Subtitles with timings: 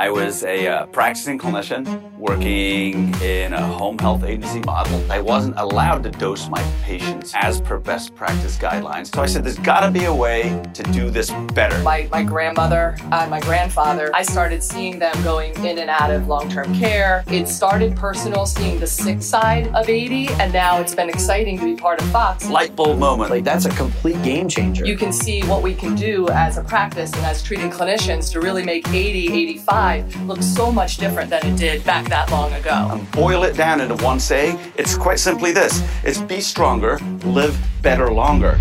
[0.00, 1.84] I was a uh, practicing clinician
[2.16, 4.98] working in a home health agency model.
[5.12, 9.14] I wasn't allowed to dose my patients as per best practice guidelines.
[9.14, 11.78] So I said, there's got to be a way to do this better.
[11.82, 16.26] My, my grandmother and my grandfather, I started seeing them going in and out of
[16.28, 17.22] long term care.
[17.26, 21.64] It started personal, seeing the sick side of 80, and now it's been exciting to
[21.66, 22.48] be part of Fox.
[22.48, 23.28] Light bulb moment.
[23.28, 24.86] Like, that's a complete game changer.
[24.86, 28.40] You can see what we can do as a practice and as treating clinicians to
[28.40, 32.88] really make 80, 85 looks so much different than it did back that long ago.
[32.92, 37.58] And boil it down into one saying, it's quite simply this it's be stronger, live
[37.82, 38.60] better longer.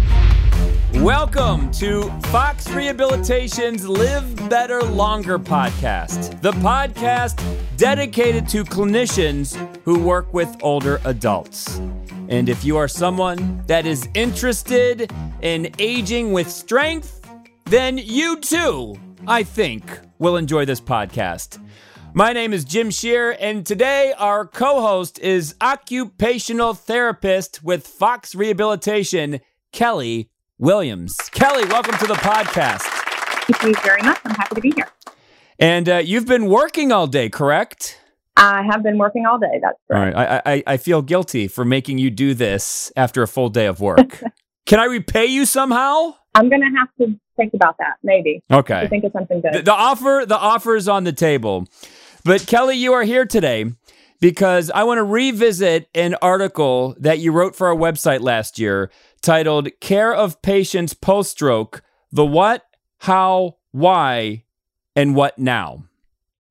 [0.96, 7.40] Welcome to Fox Rehabilitation's Live Better Longer podcast, the podcast
[7.78, 11.78] dedicated to clinicians who work with older adults.
[12.30, 15.12] And if you are someone that is interested
[15.42, 17.22] in aging with strength,
[17.66, 18.96] then you too,
[19.28, 19.86] I think,
[20.20, 21.58] will enjoy this podcast.
[22.14, 28.36] My name is Jim Shearer, and today our co host is occupational therapist with Fox
[28.36, 29.40] Rehabilitation,
[29.72, 31.16] Kelley Williams.
[31.32, 32.82] Kelley, welcome to the podcast.
[32.82, 34.20] Thank you very much.
[34.26, 34.90] I'm happy to be here.
[35.58, 38.00] And uh, you've been working all day, correct?
[38.36, 39.60] I have been working all day.
[39.62, 40.14] That's right.
[40.14, 40.42] All right.
[40.46, 43.80] I, I, I feel guilty for making you do this after a full day of
[43.80, 44.22] work.
[44.66, 46.16] Can I repay you somehow?
[46.36, 47.98] I'm going to have to think about that.
[48.04, 48.44] Maybe.
[48.52, 48.88] Okay.
[48.88, 49.54] think of something good.
[49.54, 51.68] The, the offer, the offer is on the table.
[52.24, 53.66] But Kelley, you are here today
[54.20, 58.92] because I want to revisit an article that you wrote for our website last year
[59.22, 62.66] titled "Care of Patients Post Stroke: The What,
[63.00, 64.44] How, Why,
[64.96, 65.86] and What Now."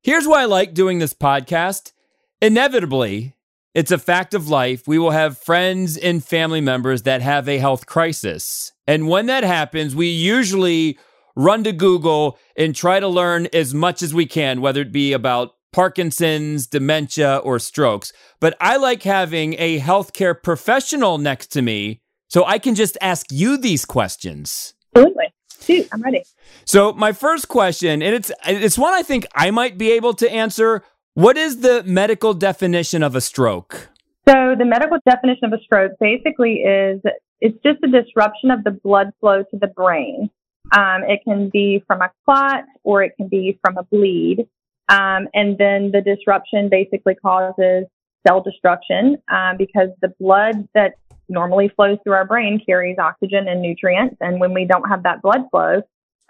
[0.02, 1.92] Here's why I like doing this podcast.
[2.40, 3.34] Inevitably,
[3.74, 4.88] it's a fact of life.
[4.88, 8.72] We will have friends and family members that have a health crisis.
[8.86, 10.98] And when that happens, we usually
[11.36, 15.12] run to Google and try to learn as much as we can, whether it be
[15.12, 18.12] about Parkinson's, dementia, or strokes.
[18.41, 23.27] But I like having a healthcare professional next to me so I can just ask
[23.30, 24.74] you these questions.
[24.95, 25.33] Absolutely.
[25.61, 26.23] Shoot, I'm ready.
[26.64, 30.30] So my first question, and it's it's one I think I might be able to
[30.30, 30.83] answer.
[31.18, 33.89] What is the medical definition of a stroke?
[34.29, 37.01] So the medical definition of a stroke basically is
[37.40, 40.30] it's just a disruption of the blood flow to the brain.
[40.70, 44.46] Um, it can be from a clot or it can be from a bleed.
[44.89, 47.86] Um, and then the disruption basically causes
[48.24, 50.92] cell destruction um, because the blood that
[51.29, 54.14] normally flows through our brain carries oxygen and nutrients.
[54.20, 55.83] And when we don't have that blood flow,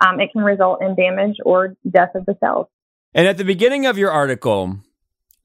[0.02, 2.68] um, it can result in damage or death of the cells.
[3.14, 4.78] And at the beginning of your article,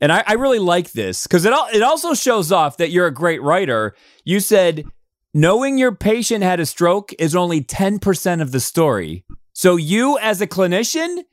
[0.02, 3.14] and I, I really like this because it, it also shows off that you're a
[3.14, 3.96] great writer.
[4.26, 4.86] You said
[5.34, 9.24] knowing your patient had a stroke is only 10% of the story.
[9.54, 11.24] So you as a clinician,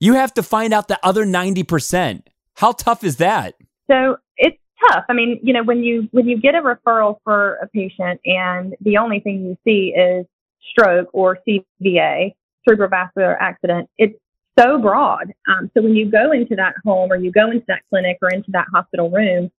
[0.00, 2.22] you have to find out the other 90%.
[2.54, 3.54] How tough is that?
[3.90, 4.58] So it's
[4.88, 5.04] tough.
[5.08, 8.74] I mean, you know, when you when you get a referral for a patient and
[8.80, 10.26] the only thing you see is
[10.70, 12.34] stroke or CVA,
[12.68, 14.18] cerebrovascular accident, it's
[14.58, 15.32] so broad.
[15.48, 18.30] Um, so when you go into that home or you go into that clinic or
[18.30, 19.50] into that hospital room,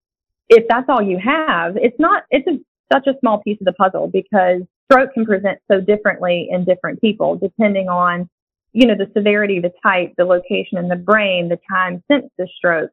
[0.48, 2.58] if that's all you have, it's not, it's a
[2.92, 7.00] such a small piece of the puzzle because stroke can present so differently in different
[7.00, 8.28] people depending on,
[8.72, 12.48] you know, the severity, the type, the location in the brain, the time since the
[12.56, 12.90] stroke.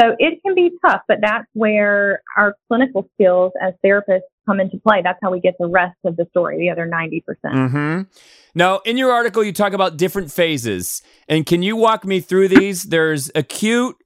[0.00, 4.78] So it can be tough, but that's where our clinical skills as therapists come into
[4.78, 5.02] play.
[5.02, 7.24] That's how we get the rest of the story, the other 90%.
[7.24, 8.02] percent mm-hmm.
[8.54, 11.02] Now, in your article, you talk about different phases.
[11.28, 12.84] And can you walk me through these?
[12.84, 13.96] There's acute,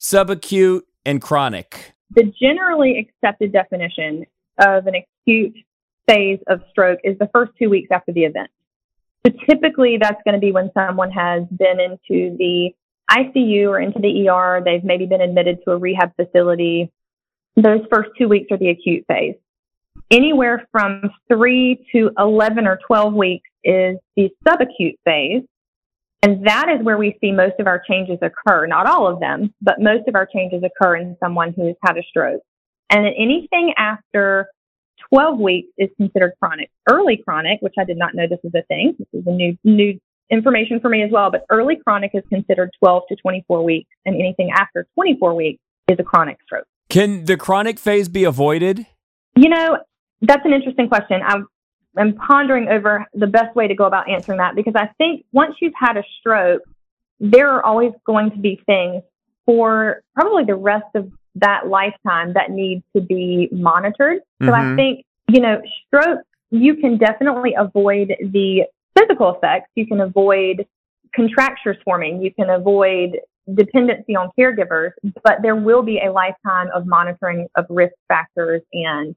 [0.00, 1.92] subacute, and chronic.
[2.10, 4.24] The generally accepted definition
[4.58, 5.54] of an acute
[6.08, 8.50] phase of stroke is the first two weeks after the event.
[9.26, 12.74] So typically that's going to be when someone has been into the
[13.10, 14.62] ICU or into the ER.
[14.64, 16.90] They've maybe been admitted to a rehab facility.
[17.56, 19.36] Those first two weeks are the acute phase.
[20.10, 25.42] Anywhere from three to 11 or 12 weeks is the subacute phase.
[26.22, 28.66] And that is where we see most of our changes occur.
[28.66, 32.02] Not all of them, but most of our changes occur in someone who's had a
[32.02, 32.42] stroke.
[32.90, 34.48] And anything after
[35.12, 36.70] 12 weeks is considered chronic.
[36.90, 38.96] Early chronic, which I did not know this was a thing.
[38.98, 39.98] This is a new, new
[40.30, 44.14] information for me as well, but early chronic is considered 12 to 24 weeks and
[44.14, 46.66] anything after 24 weeks is a chronic stroke.
[46.88, 48.86] Can the chronic phase be avoided?
[49.36, 49.78] You know,
[50.22, 51.20] that's an interesting question.
[51.24, 51.46] I'm,
[51.96, 55.56] I'm pondering over the best way to go about answering that because I think once
[55.60, 56.62] you've had a stroke,
[57.20, 59.02] there are always going to be things
[59.46, 64.20] for probably the rest of that lifetime that need to be monitored.
[64.42, 64.72] So mm-hmm.
[64.72, 66.20] I think, you know, stroke,
[66.50, 68.64] you can definitely avoid the
[68.98, 69.70] physical effects.
[69.74, 70.66] You can avoid
[71.14, 72.22] contractures forming.
[72.22, 73.18] You can avoid
[73.52, 74.90] dependency on caregivers,
[75.22, 79.14] but there will be a lifetime of monitoring of risk factors and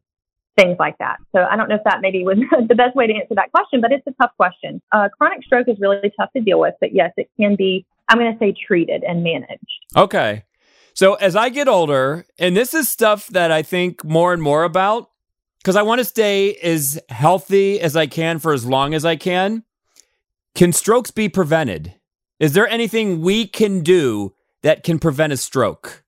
[0.57, 1.17] things like that.
[1.33, 2.37] So I don't know if that maybe was
[2.67, 4.81] the best way to answer that question, but it's a tough question.
[4.91, 8.17] Uh, chronic stroke is really tough to deal with, but yes, it can be, I'm
[8.17, 9.61] going to say treated and managed.
[9.95, 10.43] Okay.
[10.93, 14.63] So as I get older, and this is stuff that I think more and more
[14.63, 15.11] about,
[15.59, 19.15] because I want to stay as healthy as I can for as long as I
[19.15, 19.63] can.
[20.57, 21.93] Can strokes be prevented?
[22.39, 24.33] Is there anything we can do
[24.63, 26.03] that can prevent a stroke?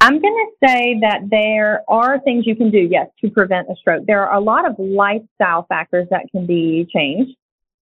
[0.00, 3.76] I'm going to say that there are things you can do, yes, to prevent a
[3.76, 4.06] stroke.
[4.06, 7.36] There are a lot of lifestyle factors that can be changed.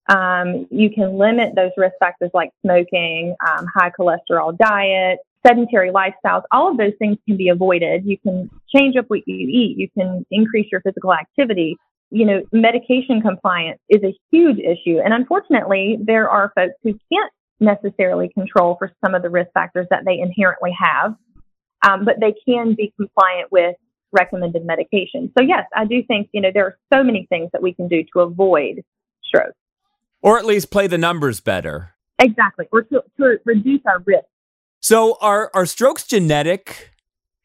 [0.07, 6.43] Um, you can limit those risk factors like smoking, um, high cholesterol diet, sedentary lifestyles.
[6.53, 8.05] All of those things can be avoided.
[8.05, 9.77] You can change up what you eat.
[9.77, 11.75] You can increase your physical activity.
[12.09, 14.99] You know, medication compliance is a huge issue.
[15.03, 19.87] And unfortunately, there are folks who can't necessarily control for some of the risk factors
[19.89, 21.15] that they inherently have,
[21.87, 23.75] um, but they can be compliant with
[24.11, 25.31] recommended medication.
[25.37, 27.87] So yes, I do think, you know, there are so many things that we can
[27.87, 28.83] do to avoid
[29.23, 29.53] stroke.
[30.21, 31.93] Or at least play the numbers better.
[32.19, 32.67] Exactly.
[32.71, 34.25] Or to, to reduce our risk.
[34.79, 36.91] So are, are strokes genetic?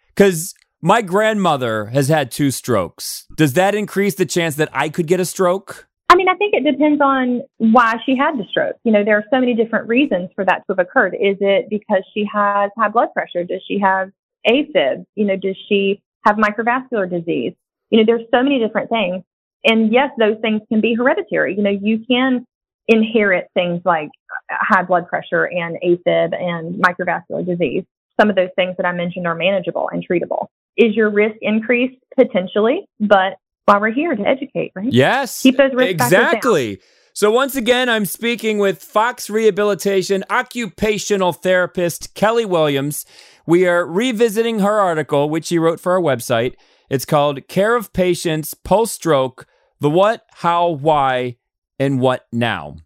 [0.08, 3.24] Because my grandmother has had two strokes.
[3.36, 5.86] Does that increase the chance that I could get a stroke?
[6.08, 8.76] I mean, I think it depends on why she had the stroke.
[8.82, 11.14] You know, there are so many different reasons for that to have occurred.
[11.14, 13.44] Is it because she has high blood pressure?
[13.44, 14.10] Does she have
[14.46, 15.06] AFib?
[15.14, 17.54] You know, does she have microvascular disease?
[17.90, 19.22] You know, there's so many different things.
[19.64, 21.54] And yes, those things can be hereditary.
[21.56, 22.44] You know, you can
[22.88, 24.10] inherit things like
[24.50, 27.84] high blood pressure and AFib and microvascular disease.
[28.20, 30.48] Some of those things that I mentioned are manageable and treatable.
[30.76, 31.98] Is your risk increased?
[32.14, 34.92] Potentially, but why we're here to educate, right?
[34.92, 35.42] Yes.
[35.42, 36.80] Keep those risk exactly.
[37.14, 43.06] So once again, I'm speaking with Fox Rehabilitation occupational therapist Kelley Williams.
[43.46, 46.54] We are revisiting her article, which she wrote for our website.
[46.90, 49.46] It's called Care of Patients Post Stroke
[49.80, 51.36] The What, How, Why,
[51.78, 52.76] and What Now.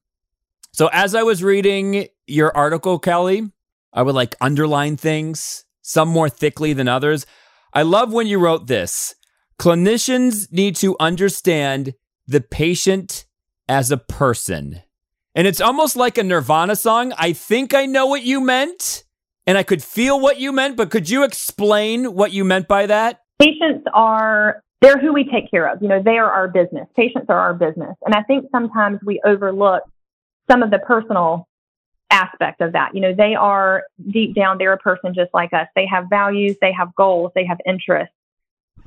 [0.72, 3.50] So as I was reading your article, Kelley,
[3.92, 7.26] I would like underline things, some more thickly than others.
[7.76, 9.14] I love when you wrote this
[9.60, 11.92] Clinicians need to understand
[12.26, 13.26] the patient
[13.68, 14.80] as a person.
[15.34, 17.12] And it's almost like a Nirvana song.
[17.18, 19.04] I think I know what you meant
[19.46, 22.86] and I could feel what you meant, but could you explain what you meant by
[22.86, 23.20] that?
[23.38, 25.82] Patients are they're who we take care of.
[25.82, 26.88] You know, they are our business.
[26.96, 27.94] Patients are our business.
[28.06, 29.82] And I think sometimes we overlook
[30.50, 31.46] some of the personal
[32.10, 32.94] aspect of that.
[32.94, 35.66] You know, they are deep down, they're a person just like us.
[35.74, 38.12] They have values, they have goals, they have interests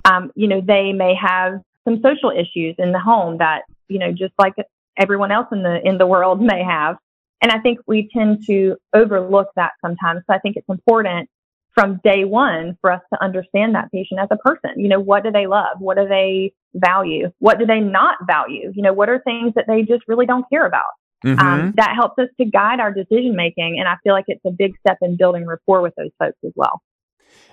[0.05, 4.11] um, you know, they may have some social issues in the home that, you know,
[4.11, 4.53] just like
[4.97, 6.97] everyone else in the, in the world may have.
[7.41, 10.23] And I think we tend to overlook that sometimes.
[10.27, 11.29] So I think it's important
[11.73, 14.71] from day one for us to understand that patient as a person.
[14.75, 15.79] You know, what do they love?
[15.79, 17.31] What do they value?
[17.39, 18.73] What do they not value?
[18.75, 20.83] You know, what are things that they just really don't care about?
[21.25, 21.39] Mm-hmm.
[21.39, 23.77] Um, that helps us to guide our decision making.
[23.79, 26.53] And I feel like it's a big step in building rapport with those folks as
[26.55, 26.81] well.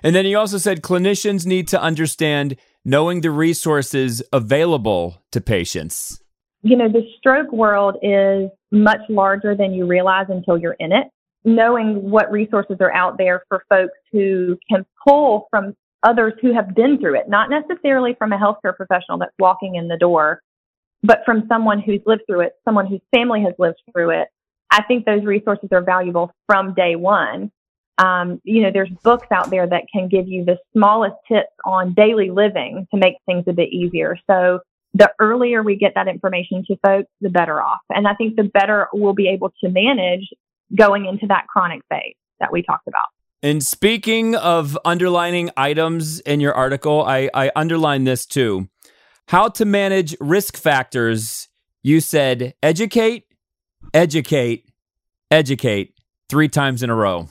[0.03, 2.55] And then he also said clinicians need to understand
[2.85, 6.21] knowing the resources available to patients.
[6.61, 11.07] You know, the stroke world is much larger than you realize until you're in it.
[11.45, 16.75] Knowing what resources are out there for folks who can pull from others who have
[16.75, 20.41] been through it, not necessarily from a healthcare professional that's walking in the door,
[21.03, 24.27] but from someone who's lived through it, someone whose family has lived through it.
[24.69, 27.51] I think those resources are valuable from day one
[27.97, 31.93] um, you know, there's books out there that can give you the smallest tips on
[31.93, 34.17] daily living to make things a bit easier.
[34.29, 34.59] So
[34.93, 37.79] the earlier we get that information to folks, the better off.
[37.89, 40.27] And I think the better we'll be able to manage
[40.75, 43.05] going into that chronic phase that we talked about.
[43.43, 48.67] And speaking of underlining items in your article, I, I underline this too.
[49.27, 51.49] How to manage risk factors.
[51.83, 53.25] You said educate,
[53.93, 54.71] educate,
[55.29, 55.93] educate
[56.29, 57.27] three times in a row.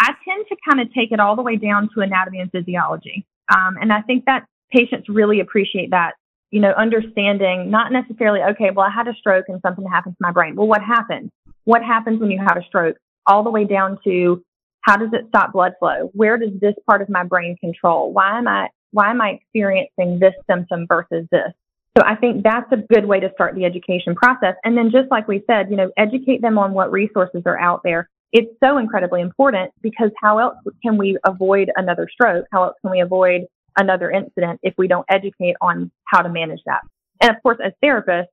[0.00, 3.24] I tend to kind of take it all the way down to anatomy and physiology.
[3.54, 6.14] Um, and I think that patients really appreciate that,
[6.50, 10.22] you know, understanding not necessarily, okay, well, I had a stroke and something happened to
[10.22, 10.56] my brain.
[10.56, 11.30] Well, what happened?
[11.62, 12.96] What happens when you have a stroke?
[13.28, 14.42] All the way down to
[14.80, 16.10] how does it stop blood flow?
[16.14, 18.12] Where does this part of my brain control?
[18.12, 21.52] Why am I, why am I experiencing this symptom versus this?
[21.98, 24.54] So I think that's a good way to start the education process.
[24.64, 27.82] And then just like we said, you know, educate them on what resources are out
[27.84, 32.46] there it's so incredibly important because how else can we avoid another stroke?
[32.50, 33.42] How else can we avoid
[33.76, 36.80] another incident if we don't educate on how to manage that?
[37.20, 38.28] And of course, as therapists,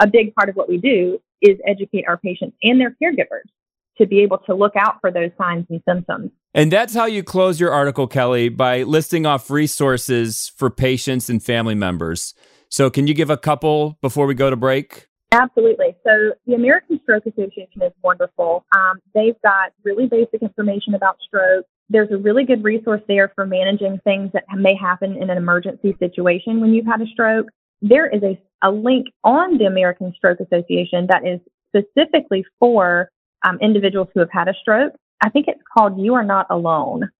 [0.00, 3.48] a big part of what we do is educate our patients and their caregivers
[3.96, 6.30] to be able to look out for those signs and symptoms.
[6.54, 11.42] And that's how you close your article, Kelley, by listing off resources for patients and
[11.42, 12.34] family members.
[12.70, 15.08] So, can you give a couple before we go to break?
[15.32, 15.94] Absolutely.
[16.04, 18.64] So, the American Stroke Association is wonderful.
[18.74, 21.66] Um, they've got really basic information about stroke.
[21.90, 25.96] There's a really good resource there for managing things that may happen in an emergency
[25.98, 27.46] situation when you've had a stroke.
[27.80, 33.10] There is a, a link on the American Stroke Association that is specifically for
[33.46, 34.94] um, individuals who have had a stroke.
[35.20, 37.10] I think it's called You Are Not Alone.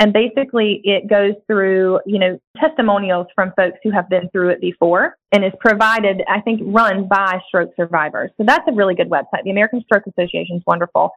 [0.00, 4.60] And basically it goes through, you know, testimonials from folks who have been through it
[4.60, 8.30] before and is provided, I think, run by stroke survivors.
[8.36, 9.44] So that's a really good website.
[9.44, 11.10] The American Stroke Association is wonderful.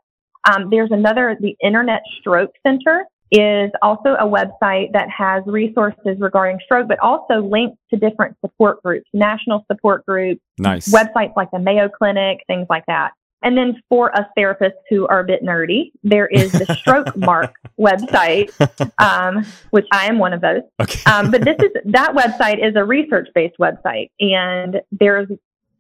[0.50, 6.60] Um, there's another, the Internet Stroke Center is also a website that has resources regarding
[6.64, 11.60] stroke, but also links to different support groups, national support groups, nice websites like the
[11.60, 13.12] Mayo Clinic, things like that.
[13.44, 17.54] And then for us therapists who are a bit nerdy, there is the Stroke Mark
[17.80, 18.52] website,
[19.00, 20.62] um, which I am one of those.
[20.82, 21.10] Okay.
[21.10, 25.28] Um, but this is that website is a research based website, and there's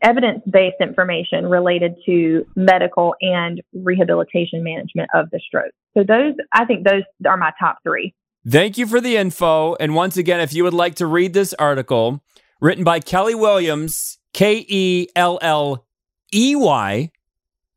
[0.01, 5.71] evidence based information related to medical and rehabilitation management of the stroke.
[5.97, 8.13] So those, I think, those are my top three.
[8.47, 9.75] Thank you for the info.
[9.75, 12.23] And once again, if you would like to read this article
[12.61, 15.85] written by Kelley Williams, K E L L
[16.33, 17.11] E Y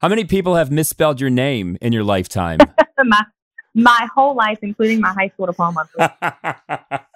[0.00, 2.58] how many people have misspelled your name in your lifetime?
[3.04, 3.22] my
[3.74, 5.88] my whole life, including my high school diploma.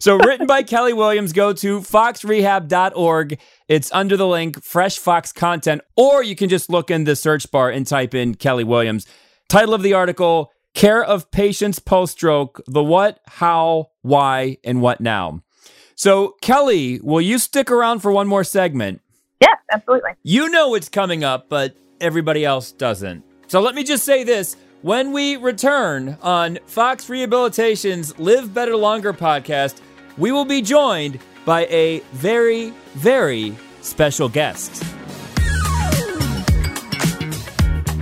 [0.00, 3.38] so written by Kelley Williams, go to foxrehab.org.
[3.68, 7.50] It's under the link Fresh Fox Content, or you can just look in the search
[7.50, 9.06] bar and type in Kelley Williams.
[9.48, 15.00] Title of the article Care of Patients Post Stroke The What, How, Why, and What
[15.00, 15.42] Now.
[15.94, 19.00] So, Kelley, will you stick around for one more segment?
[19.40, 20.12] Yes, absolutely.
[20.24, 23.24] You know it's coming up, but everybody else doesn't.
[23.46, 24.56] So let me just say this.
[24.82, 29.80] When we return on Fox Rehabilitation's Live Better Longer podcast,
[30.18, 34.82] we will be joined by a very, very special guest.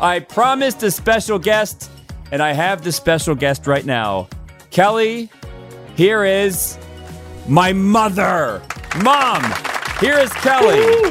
[0.00, 1.90] I promised a special guest,
[2.30, 4.28] and I have the special guest right now.
[4.70, 5.28] Kelley,
[5.96, 6.78] here is
[7.48, 8.62] my mother.
[9.02, 9.42] Mom,
[9.98, 11.10] here is Kelley.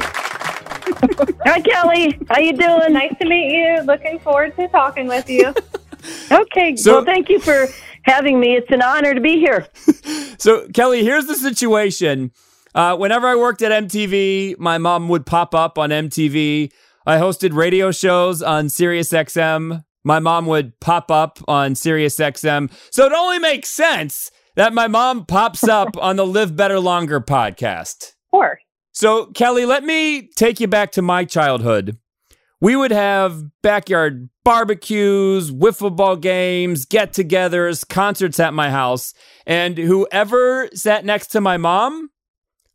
[1.44, 2.18] Hi, Kelley.
[2.30, 2.94] How you doing?
[2.94, 3.82] Nice to meet you.
[3.82, 5.52] Looking forward to talking with you.
[6.32, 6.74] okay.
[6.74, 7.66] So- well, thank you for
[8.08, 8.56] having me.
[8.56, 9.66] It's an honor to be here.
[10.40, 12.30] So, Kelley, here's the situation.
[12.72, 16.70] Uh, whenever I worked at MTV, my mom would pop up on MTV.
[17.04, 19.82] I hosted radio shows on Sirius XM.
[20.04, 22.70] My mom would pop up on Sirius XM.
[22.92, 27.20] So it only makes sense that my mom pops up on the Live Better Longer
[27.20, 28.10] podcast.
[28.10, 28.60] Of course.
[28.92, 31.98] So, Kelley, let me take you back to my childhood.
[32.60, 39.12] We would have backyard barbecues, wiffle ball games, get togethers, concerts at my house.
[39.46, 42.08] And whoever sat next to my mom,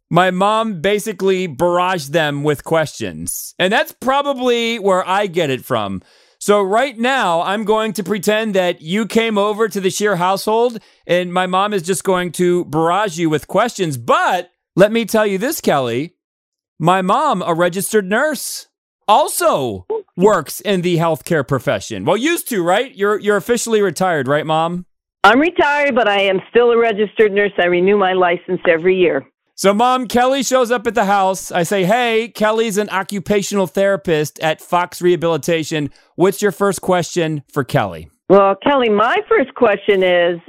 [0.07, 3.55] my mom basically barraged them with questions.
[3.57, 6.03] And that's probably where I get it from.
[6.37, 10.77] So, right now, I'm going to pretend that you came over to the Sheer household
[11.07, 13.97] and my mom is just going to barrage you with questions.
[13.97, 16.13] But let me tell you this, Kelley
[16.79, 18.67] my mom, a registered nurse,
[19.07, 22.05] also works in the healthcare profession.
[22.05, 22.95] Well, used to, right?
[22.95, 24.86] You're you're officially retired, right, mom?
[25.24, 27.53] I'm retired, but I am still a registered nurse.
[27.57, 29.25] I renew my license every year.
[29.55, 31.51] So, mom, Kelley shows up at the house.
[31.51, 35.91] I say, "Hey, Kelley's an occupational therapist at Fox Rehabilitation.
[36.15, 40.39] What's your first question for Kelley?" Well, Kelly, my first question is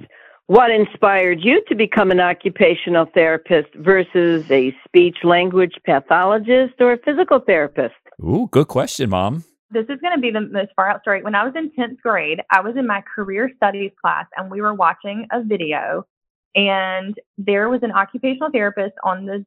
[0.46, 6.98] what inspired you to become an occupational therapist versus a speech language pathologist or a
[6.98, 7.94] physical therapist?
[8.22, 9.44] Ooh, good question, mom.
[9.70, 11.22] This is going to be the most far out story.
[11.22, 14.60] When I was in 10th grade, I was in my career studies class and we
[14.60, 16.06] were watching a video
[16.54, 19.44] and there was an occupational therapist on the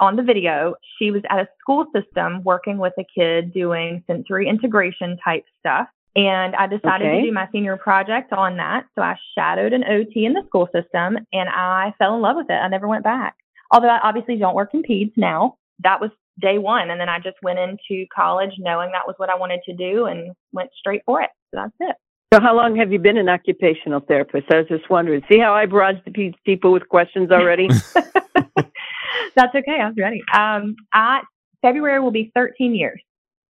[0.00, 4.48] on the video, she was at a school system working with a kid doing sensory
[4.48, 5.86] integration type stuff.
[6.16, 7.20] And I decided Okay.
[7.20, 8.86] to do my senior project on that.
[8.94, 12.50] So I shadowed an OT in the school system and I fell in love with
[12.50, 12.54] it.
[12.54, 13.36] I never went back.
[13.70, 15.56] Although I obviously don't work in peds now.
[15.80, 16.90] That was day one.
[16.90, 20.06] And then I just went into college knowing that was what I wanted to do
[20.06, 21.30] and went straight for it.
[21.54, 21.96] So that's it.
[22.32, 24.46] So, how long have you been an occupational therapist?
[24.50, 25.20] I was just wondering.
[25.30, 27.68] See how I barraged the people with questions already?
[27.94, 29.78] That's okay.
[29.80, 30.22] I was ready.
[30.34, 31.20] Um, I,
[31.60, 33.02] February will be 13 years.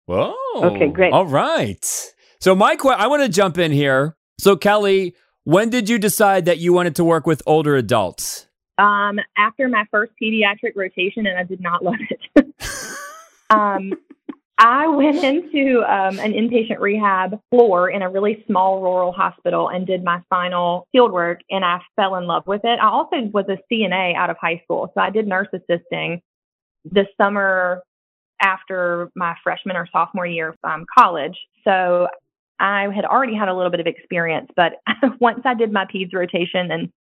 [0.06, 0.34] Whoa.
[0.56, 1.12] Okay, great.
[1.12, 1.84] All right.
[2.40, 4.16] So my que- I want to jump in here.
[4.38, 8.46] So Kelley, when did you decide that you wanted to work with older adults?
[8.80, 12.54] Um, after my first pediatric rotation, and I did not love it.
[13.50, 13.92] um,
[14.62, 19.86] I went into um, an inpatient rehab floor in a really small rural hospital and
[19.86, 22.78] did my final field work, and I fell in love with it.
[22.78, 26.20] I also was a CNA out of high school, so I did nurse assisting
[26.84, 27.82] the summer
[28.40, 31.38] after my freshman or sophomore year of um, college.
[31.64, 32.08] So
[32.58, 34.72] I had already had a little bit of experience, but
[35.20, 36.92] once I did my peds rotation and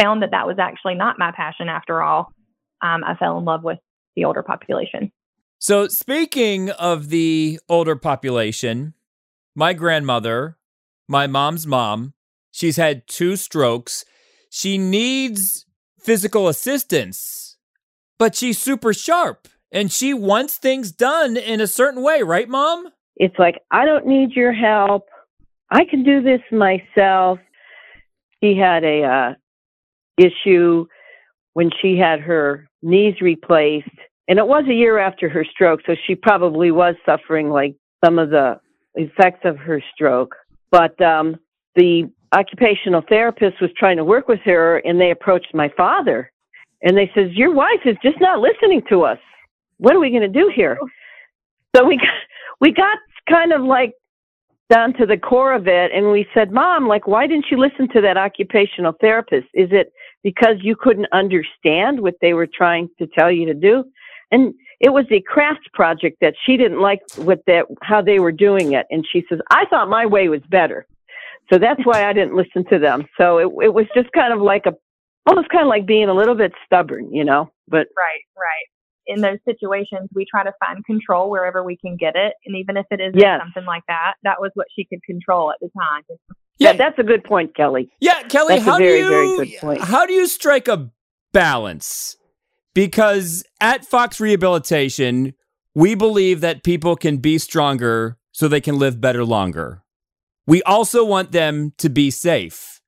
[0.00, 2.32] found that that was actually not my passion after all,
[2.82, 3.78] um, I fell in love with
[4.16, 5.12] the older population.
[5.58, 8.94] So speaking of the older population,
[9.54, 10.56] my grandmother,
[11.08, 12.14] my mom's mom,
[12.50, 14.04] she's had two strokes.
[14.50, 15.66] She needs
[15.98, 17.56] physical assistance,
[18.18, 22.88] but she's super sharp and she wants things done in a certain way, right, mom?
[23.18, 25.06] it's like, I don't need your help.
[25.70, 27.38] I can do this myself.
[28.42, 29.34] She had a uh,
[30.18, 30.86] issue
[31.54, 33.88] when she had her knees replaced,
[34.28, 38.18] and it was a year after her stroke, so she probably was suffering like some
[38.18, 38.60] of the
[38.94, 40.34] effects of her stroke.
[40.70, 41.36] But um,
[41.74, 46.30] the occupational therapist was trying to work with her, and they approached my father,
[46.82, 49.18] and they says, "Your wife is just not listening to us.
[49.78, 50.78] What are we going to do here?"
[51.74, 52.14] So we got
[52.60, 52.98] we got
[53.28, 53.92] kind of like
[54.70, 57.88] down to the core of it and we said mom like why didn't you listen
[57.88, 63.06] to that occupational therapist is it because you couldn't understand what they were trying to
[63.06, 63.84] tell you to do.
[64.30, 68.32] And it was a craft project that she didn't like what that how they were
[68.32, 68.86] doing it.
[68.90, 70.86] And she says i thought my way was better.
[71.52, 73.06] So that's why i didn't listen to them.
[73.16, 74.72] So it, it was just kind of like a
[75.28, 78.66] almost kind of like being a little bit stubborn you know but Right, right.
[79.08, 82.34] In those situations, we try to find control wherever we can get it.
[82.46, 83.40] And even if it is Yes.
[83.42, 86.02] something like that, that was what she could control at the time.
[86.58, 89.36] yeah that's a good point kelley Yeah, Kelley, That's a how very, do you very
[89.36, 89.80] good point.
[89.80, 90.90] how do you strike a
[91.32, 92.16] balance?
[92.74, 95.34] Because at Fox Rehabilitation,
[95.74, 99.82] we believe that people can be stronger so they can live better longer.
[100.46, 102.80] We also want them to be safe.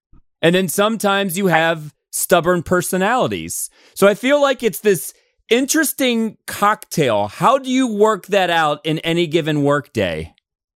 [0.42, 3.68] And then sometimes you have stubborn personalities.
[3.94, 5.12] So I feel like it's this
[5.50, 7.28] interesting cocktail.
[7.28, 10.34] How do you work that out in any given workday?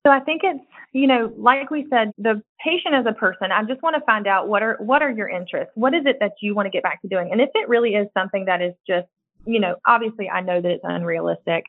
[0.06, 3.64] So I think it's, you know, like we said, the patient as a person, I
[3.64, 5.72] just want to find out what are what are your interests?
[5.76, 7.30] What is it that you want to get back to doing?
[7.32, 9.08] And if it really is something that is just,
[9.46, 11.66] you know, obviously I know that it's unrealistic,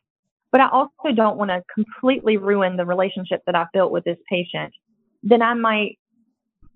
[0.50, 4.18] but I also don't want to completely ruin the relationship that I've built with this
[4.28, 4.72] patient.
[5.22, 5.98] Then I might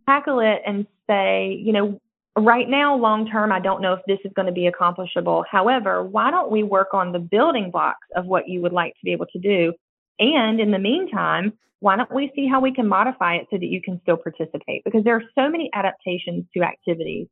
[0.08, 2.00] tackle it and say, you know,
[2.36, 5.44] right now, long term, I don't know if this is going to be accomplishable.
[5.50, 9.04] However, why don't we work on the building blocks of what you would like to
[9.04, 9.72] be able to do?
[10.18, 13.66] And in the meantime, why don't we see how we can modify it so that
[13.66, 14.82] you can still participate?
[14.84, 17.26] Because there are so many adaptations to activities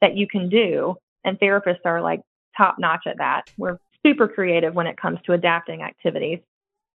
[0.00, 2.20] that you can do, and therapists are like
[2.56, 3.42] top notch at that.
[3.56, 6.40] We're super creative when it comes to adapting activities.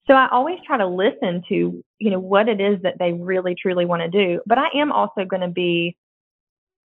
[0.08, 3.56] So I always try to listen to, you know, what it is that they really
[3.60, 5.98] truly want to do, but I am also going to be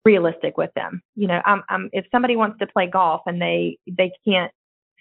[0.05, 1.01] realistic with them.
[1.15, 4.51] You know, I'm, I'm if somebody wants to play golf and they they can't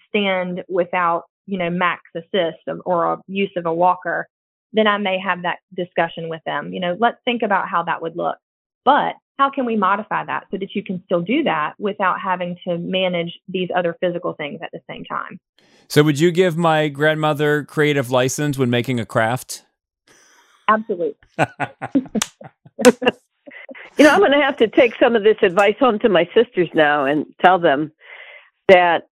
[0.09, 4.27] stand without, you know, max assist of, or a use of a walker,
[4.73, 6.73] then I may have that discussion with them.
[6.73, 8.37] You know, let's think about how that would look.
[8.85, 12.57] But how can we modify that so that you can still do that without having
[12.67, 15.39] to manage these other physical things at the same time?
[15.87, 19.63] So, would you give my grandmother creative license when making a craft?
[20.67, 21.15] Absolutely.
[23.97, 26.29] You know, I'm going to have to take some of this advice home to my
[26.33, 27.91] sisters now and tell them
[28.67, 29.07] that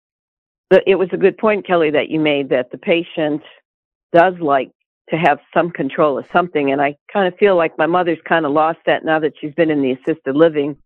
[0.69, 3.41] the, it was a good point, Kelley, that you made that the patient
[4.11, 4.71] does like
[5.09, 6.71] to have some control of something.
[6.71, 9.53] And I kind of feel like my mother's kind of lost that now that she's
[9.53, 10.77] been in the assisted living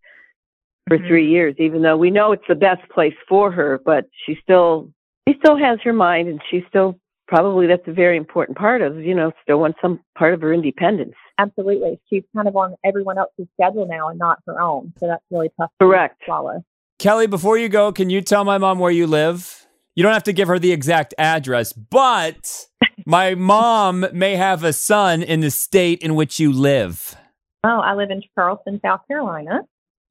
[0.87, 1.07] for Mhm.
[1.07, 4.89] three years, even though we know it's the best place for her, but she still,
[5.27, 9.01] she still has her mind and she still probably that's a very important part of,
[9.01, 11.15] you know, still wants some part of her independence.
[11.37, 11.99] Absolutely.
[12.09, 14.93] She's kind of on everyone else's schedule now and not her own.
[14.99, 16.19] So that's really tough Correct.
[16.21, 16.63] to swallow.
[16.99, 19.67] Kelley, before you go, can you tell my mom where you live?
[19.97, 22.67] you don't have to give her the exact address, but
[23.07, 27.15] my mom may have a son in the state in which you live.
[27.63, 29.61] Oh, I live in Charleston, South Carolina.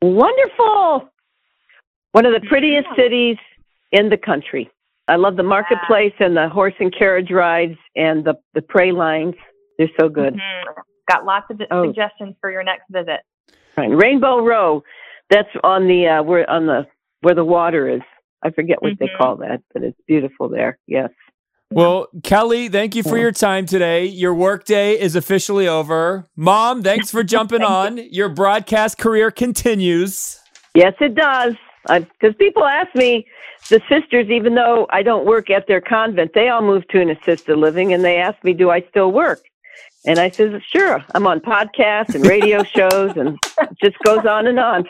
[0.03, 1.09] Wonderful.
[2.11, 3.37] One of the prettiest cities
[3.93, 4.69] in the country.
[5.07, 9.37] I love the marketplace and the horse and carriage rides and the, the pralines.
[9.79, 10.35] They're so good.
[10.35, 10.65] Mhm.
[11.09, 11.87] Got lots of Oh.
[11.87, 13.21] suggestions for your next visit.
[13.77, 13.91] Right.
[13.91, 14.83] Rainbow Row.
[15.31, 16.87] That's on the uh where on the
[17.23, 18.03] where the water is.
[18.43, 19.19] I forget what they Mhm.
[19.19, 20.79] call that, but it's beautiful there.
[20.87, 21.11] Yes.
[21.73, 24.05] Well, Kelley, thank you for your time today.
[24.05, 26.29] Your workday is officially over.
[26.37, 27.99] Mom, thanks for jumping on.
[27.99, 30.41] Your broadcast career continues.
[30.75, 31.55] Yes, it does.
[31.89, 33.27] Because people ask me,
[33.69, 37.11] the sisters, even though I don't work at their convent, they all moved to an
[37.11, 39.41] assisted living, and they ask me, "Do I still work?"
[40.07, 41.05] And I says, "Sure.
[41.15, 44.85] I'm on podcasts and radio shows, and it just goes on and on."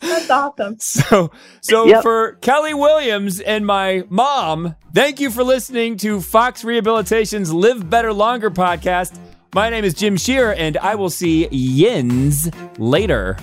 [0.00, 0.76] That's awesome.
[0.78, 1.30] So,
[1.62, 2.02] so Yep.
[2.02, 8.12] for Kelley Williams and my mom, thank you for listening to Fox Rehabilitation's Live Better
[8.12, 9.18] Longer podcast.
[9.54, 13.38] My name is Jim Shearer, and I will see Yins later.